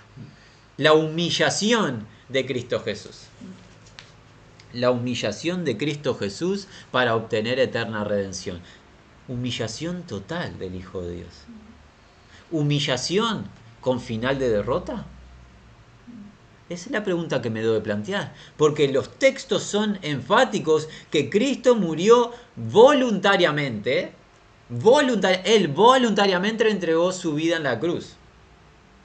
[0.78, 3.28] La humillación de Cristo Jesús.
[4.74, 8.60] La humillación de Cristo Jesús para obtener eterna redención.
[9.28, 11.46] Humillación total del Hijo de Dios.
[12.52, 13.46] Humillación
[13.82, 15.06] con final de derrota.
[16.70, 21.30] Esa es la pregunta que me debo de plantear, porque los textos son enfáticos que
[21.30, 24.14] Cristo murió voluntariamente,
[25.46, 28.14] él voluntariamente entregó su vida en la cruz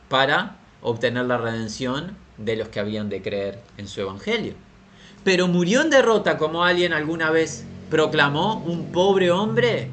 [0.08, 4.54] para obtener la redención de los que habían de creer en su evangelio.
[5.28, 9.90] Pero murió en derrota como alguien alguna vez proclamó, un pobre hombre,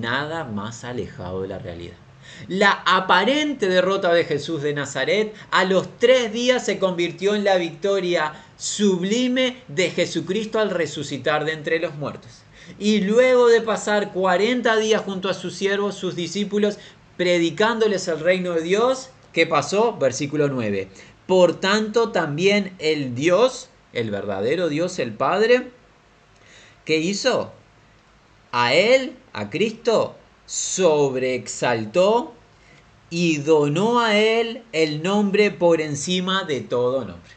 [0.00, 1.94] nada más alejado de la realidad
[2.48, 7.58] la aparente derrota de Jesús de Nazaret, a los tres días se convirtió en la
[7.58, 12.42] victoria sublime de Jesucristo al resucitar de entre los muertos.
[12.80, 16.78] Y luego de pasar 40 días junto a sus siervos, sus discípulos,
[17.16, 19.96] predicándoles el reino de Dios, ¿qué pasó?
[19.96, 20.88] Versículo 9.
[21.28, 25.70] Por tanto, también el Dios, el verdadero Dios, el Padre,
[26.84, 27.52] ¿qué hizo?
[28.52, 32.32] A Él, a Cristo, sobreexaltó
[33.10, 37.30] y donó a él el nombre por encima de todo nombre.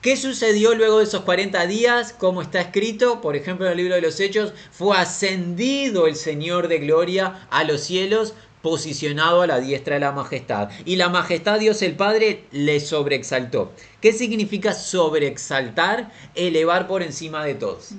[0.00, 2.12] ¿Qué sucedió luego de esos 40 días?
[2.12, 6.66] Como está escrito, por ejemplo, en el libro de los Hechos, fue ascendido el Señor
[6.66, 10.70] de gloria a los cielos, posicionado a la diestra de la majestad.
[10.84, 13.72] Y la majestad Dios el Padre le sobreexaltó.
[14.00, 16.10] ¿Qué significa sobreexaltar?
[16.34, 17.90] Elevar por encima de todos.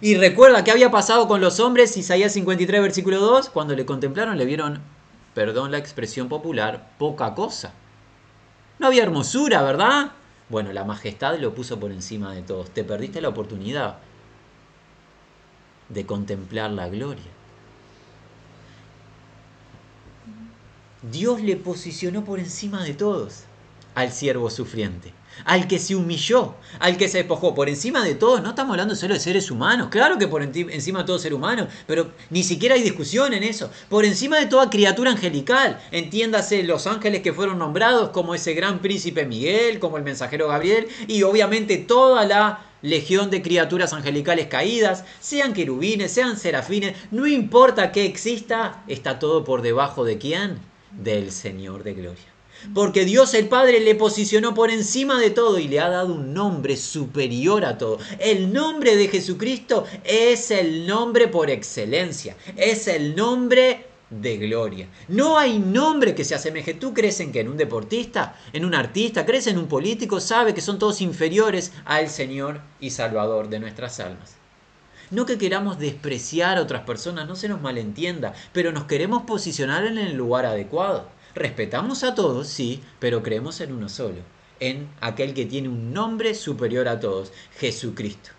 [0.00, 4.36] Y recuerda qué había pasado con los hombres, Isaías 53, versículo 2, cuando le contemplaron
[4.36, 4.82] le vieron,
[5.34, 7.72] perdón la expresión popular, poca cosa.
[8.80, 10.10] No había hermosura, ¿verdad?
[10.48, 12.70] Bueno, la majestad lo puso por encima de todos.
[12.70, 13.98] Te perdiste la oportunidad
[15.88, 17.30] de contemplar la gloria.
[21.10, 23.44] Dios le posicionó por encima de todos
[23.94, 25.12] al siervo sufriente
[25.44, 27.54] al que se humilló, al que se despojó.
[27.54, 31.00] Por encima de todo, no estamos hablando solo de seres humanos, claro que por encima
[31.00, 33.70] de todo ser humano, pero ni siquiera hay discusión en eso.
[33.88, 38.80] Por encima de toda criatura angelical, entiéndase los ángeles que fueron nombrados como ese gran
[38.80, 45.04] príncipe Miguel, como el mensajero Gabriel, y obviamente toda la legión de criaturas angelicales caídas,
[45.18, 50.73] sean querubines, sean serafines, no importa que exista, está todo por debajo de quién?
[50.98, 52.34] Del Señor de Gloria.
[52.72, 56.32] Porque Dios el Padre le posicionó por encima de todo y le ha dado un
[56.32, 57.98] nombre superior a todo.
[58.18, 62.36] El nombre de Jesucristo es el nombre por excelencia.
[62.56, 64.88] Es el nombre de gloria.
[65.08, 66.74] No hay nombre que se asemeje.
[66.74, 70.20] ¿Tú crees en que en un deportista, en un artista, crees en un político?
[70.20, 74.36] Sabe que son todos inferiores al Señor y Salvador de nuestras almas.
[75.10, 79.84] No que queramos despreciar a otras personas, no se nos malentienda, pero nos queremos posicionar
[79.84, 81.08] en el lugar adecuado.
[81.34, 84.20] Respetamos a todos, sí, pero creemos en uno solo,
[84.60, 88.30] en aquel que tiene un nombre superior a todos, Jesucristo.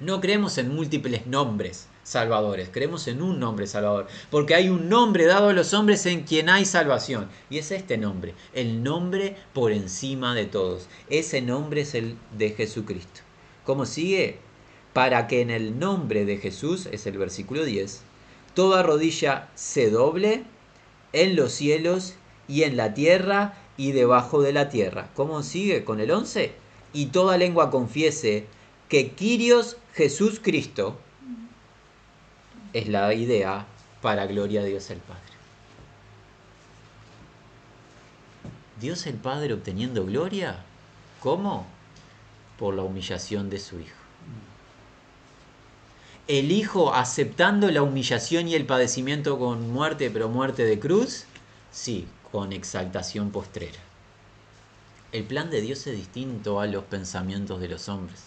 [0.00, 5.26] No creemos en múltiples nombres salvadores, creemos en un nombre salvador, porque hay un nombre
[5.26, 9.72] dado a los hombres en quien hay salvación, y es este nombre, el nombre por
[9.72, 10.88] encima de todos.
[11.10, 13.20] Ese nombre es el de Jesucristo.
[13.64, 14.38] ¿Cómo sigue?
[14.98, 18.00] Para que en el nombre de Jesús, es el versículo 10,
[18.52, 20.42] toda rodilla se doble
[21.12, 22.14] en los cielos
[22.48, 25.08] y en la tierra y debajo de la tierra.
[25.14, 26.50] ¿Cómo sigue con el 11?
[26.92, 28.46] Y toda lengua confiese
[28.88, 30.98] que Quirios Jesús Cristo
[32.72, 33.66] es la idea
[34.02, 35.22] para gloria de Dios el Padre.
[38.80, 40.64] Dios el Padre obteniendo gloria,
[41.20, 41.68] ¿cómo?
[42.58, 44.07] Por la humillación de su Hijo
[46.28, 51.24] el Hijo aceptando la humillación y el padecimiento con muerte, pero muerte de cruz,
[51.72, 53.78] sí, con exaltación postrera.
[55.10, 58.24] El plan de Dios es distinto a los pensamientos de los hombres.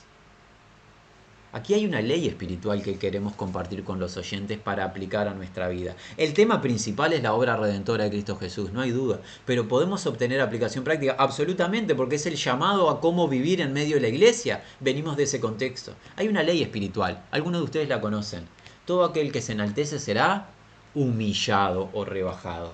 [1.54, 5.68] Aquí hay una ley espiritual que queremos compartir con los oyentes para aplicar a nuestra
[5.68, 5.96] vida.
[6.16, 10.06] El tema principal es la obra redentora de Cristo Jesús, no hay duda, pero podemos
[10.06, 14.08] obtener aplicación práctica absolutamente porque es el llamado a cómo vivir en medio de la
[14.08, 14.64] iglesia.
[14.80, 15.94] Venimos de ese contexto.
[16.16, 18.48] Hay una ley espiritual, algunos de ustedes la conocen.
[18.86, 20.48] Todo aquel que se enaltece será
[20.96, 22.72] humillado o rebajado,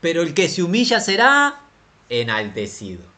[0.00, 1.60] pero el que se humilla será
[2.08, 3.17] enaltecido.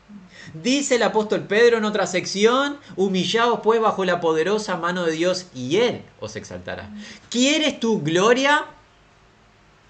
[0.54, 5.46] Dice el apóstol Pedro en otra sección, humillaos pues bajo la poderosa mano de Dios
[5.54, 6.90] y Él os exaltará.
[7.28, 8.66] ¿Quieres tu gloria?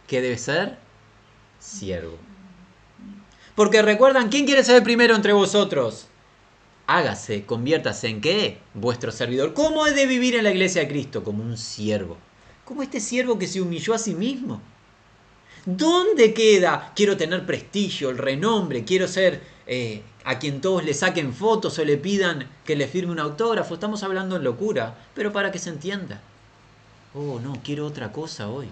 [0.07, 0.77] ¿Qué debe ser?
[1.59, 2.19] Siervo.
[3.55, 6.09] Porque recuerdan, ¿quién quiere ser primero entre vosotros?
[6.87, 8.59] Hágase, conviértase en qué?
[8.75, 9.55] Vuestro servidor.
[9.55, 11.23] ¿Cómo he de vivir en la iglesia de Cristo?
[11.23, 12.17] Como un siervo.
[12.65, 14.61] Como este siervo que se humilló a sí mismo.
[15.67, 16.93] ¿Dónde queda?
[16.97, 19.43] Quiero tener prestigio, el renombre, quiero ser
[19.73, 23.75] eh, a quien todos le saquen fotos o le pidan que le firme un autógrafo.
[23.75, 26.21] Estamos hablando en locura, pero para que se entienda.
[27.15, 28.67] Oh, no, quiero otra cosa hoy.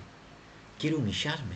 [0.77, 1.55] Quiero humillarme,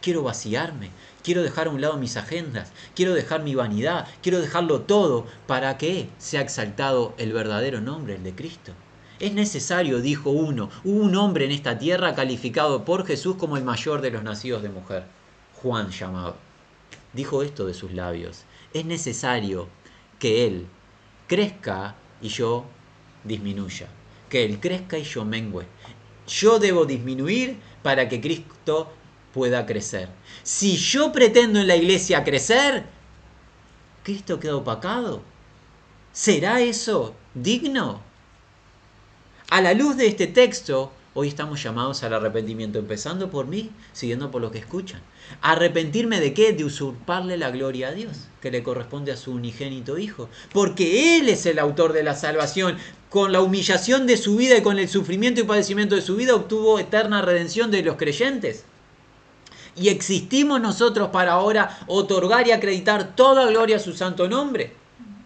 [0.00, 0.90] quiero vaciarme,
[1.24, 5.76] quiero dejar a un lado mis agendas, quiero dejar mi vanidad, quiero dejarlo todo para
[5.76, 8.74] que sea exaltado el verdadero nombre, el de Cristo.
[9.18, 13.64] Es necesario, dijo uno, hubo un hombre en esta tierra calificado por Jesús como el
[13.64, 15.02] mayor de los nacidos de mujer,
[15.62, 16.36] Juan llamado.
[17.12, 19.68] Dijo esto de sus labios, es necesario
[20.18, 20.66] que Él
[21.26, 22.66] crezca y yo
[23.22, 23.88] disminuya,
[24.28, 25.66] que Él crezca y yo mengüe.
[26.26, 28.92] Yo debo disminuir para que Cristo
[29.32, 30.08] pueda crecer.
[30.42, 32.84] Si yo pretendo en la iglesia crecer,
[34.02, 35.22] Cristo queda opacado.
[36.12, 38.00] ¿Será eso digno?
[39.50, 44.30] A la luz de este texto, hoy estamos llamados al arrepentimiento, empezando por mí, siguiendo
[44.30, 45.00] por los que escuchan.
[45.40, 46.52] ¿Arrepentirme de qué?
[46.52, 50.28] De usurparle la gloria a Dios, que le corresponde a su unigénito Hijo.
[50.52, 52.76] Porque Él es el autor de la salvación.
[53.08, 56.34] Con la humillación de su vida y con el sufrimiento y padecimiento de su vida
[56.34, 58.64] obtuvo eterna redención de los creyentes.
[59.76, 64.83] Y existimos nosotros para ahora otorgar y acreditar toda gloria a su santo nombre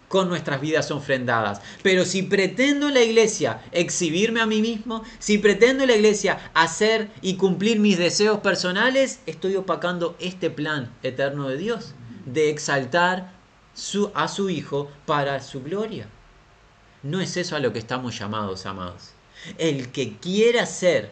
[0.09, 1.61] con nuestras vidas ofrendadas.
[1.81, 6.51] Pero si pretendo en la iglesia exhibirme a mí mismo, si pretendo en la iglesia
[6.53, 11.93] hacer y cumplir mis deseos personales, estoy opacando este plan eterno de Dios,
[12.25, 13.31] de exaltar
[14.13, 16.09] a su Hijo para su gloria.
[17.03, 19.11] No es eso a lo que estamos llamados, amados.
[19.57, 21.11] El que quiera ser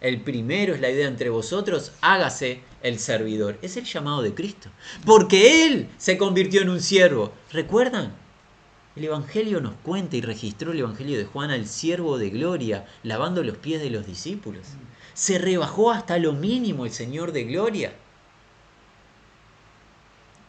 [0.00, 3.58] el primero es la idea entre vosotros, hágase el servidor.
[3.62, 4.68] Es el llamado de Cristo.
[5.06, 7.32] Porque Él se convirtió en un siervo.
[7.50, 8.14] ¿Recuerdan?
[8.96, 13.42] El Evangelio nos cuenta y registró el Evangelio de Juan al siervo de gloria, lavando
[13.42, 14.66] los pies de los discípulos.
[15.14, 17.92] Se rebajó hasta lo mínimo el Señor de gloria.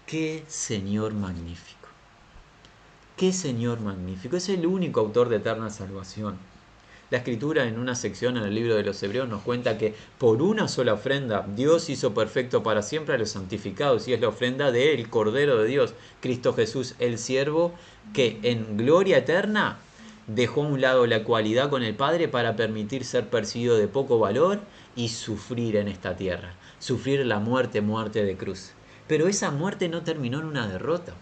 [0.05, 1.87] Qué Señor magnífico.
[3.17, 4.37] Qué Señor magnífico.
[4.37, 6.37] Es el único autor de eterna salvación.
[7.16, 10.41] La escritura en una sección en el libro de los Hebreos nos cuenta que por
[10.41, 14.70] una sola ofrenda Dios hizo perfecto para siempre a los santificados y es la ofrenda
[14.74, 17.74] del Cordero de Dios, Cristo Jesús, el siervo
[18.13, 19.78] que en gloria eterna
[20.28, 24.20] dejó a un lado la cualidad con el Padre para permitir ser percibido de poco
[24.20, 24.59] valor
[24.97, 28.74] y sufrir en esta tierra, sufrir la muerte, muerte de cruz.
[29.07, 31.13] Pero esa muerte no terminó en una derrota,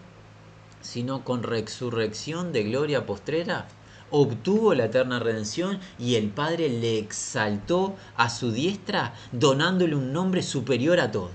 [0.80, 3.68] sino con resurrección de gloria postrera
[4.14, 10.44] obtuvo la eterna redención y el Padre le exaltó a su diestra, donándole un nombre
[10.44, 11.30] superior a todo,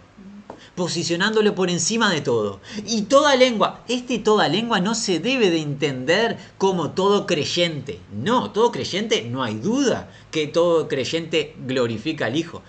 [0.76, 2.62] posicionándole por encima de todo.
[2.88, 8.00] Y toda lengua, este toda lengua no se debe de entender como todo creyente.
[8.14, 12.62] No, todo creyente no hay duda que todo creyente glorifica al Hijo.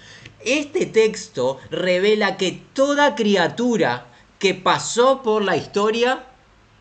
[0.44, 4.08] Este texto revela que toda criatura
[4.40, 6.29] que pasó por la historia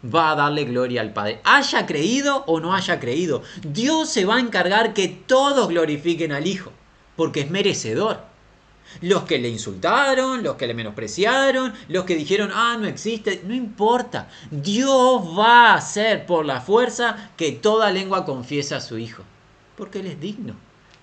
[0.04, 1.42] va a darle gloria al Padre.
[1.44, 6.48] Haya creído o no haya creído, Dios se va a encargar que todos glorifiquen al
[6.48, 6.72] Hijo,
[7.16, 8.28] porque es merecedor.
[9.02, 13.54] Los que le insultaron, los que le menospreciaron, los que dijeron, ah, no existe, no
[13.54, 14.30] importa.
[14.50, 19.24] Dios va a hacer por la fuerza que toda lengua confiese a su Hijo,
[19.78, 20.56] porque Él es digno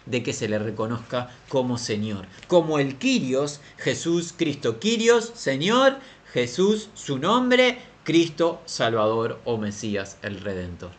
[0.07, 2.27] de que se le reconozca como Señor.
[2.49, 4.79] Como el Quirios, Jesús Cristo.
[4.79, 5.99] Quirios, Señor,
[6.33, 10.93] Jesús, su nombre, Cristo Salvador o Mesías el Redentor.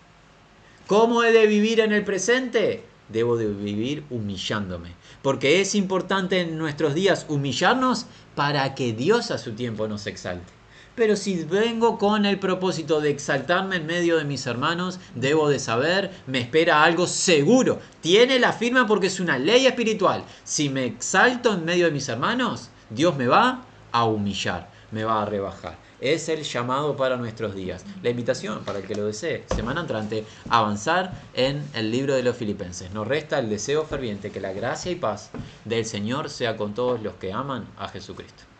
[0.87, 2.83] ¿Cómo he de vivir en el presente?
[3.07, 4.91] Debo de vivir humillándome,
[5.21, 10.51] porque es importante en nuestros días humillarnos para que Dios a su tiempo nos exalte.
[10.95, 15.59] Pero si vengo con el propósito de exaltarme en medio de mis hermanos, debo de
[15.59, 17.79] saber, me espera algo seguro.
[18.01, 20.25] Tiene la firma porque es una ley espiritual.
[20.43, 25.21] Si me exalto en medio de mis hermanos, Dios me va a humillar, me va
[25.21, 27.85] a rebajar es el llamado para nuestros días.
[28.03, 32.35] La invitación para el que lo desee, semana entrante, avanzar en el libro de los
[32.35, 32.91] filipenses.
[32.91, 35.31] Nos resta el deseo ferviente que la gracia y paz
[35.65, 38.56] del Señor sea con todos los que aman a Jesucristo.